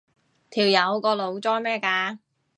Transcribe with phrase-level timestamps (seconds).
[0.49, 2.17] 條友個腦裝咩㗎？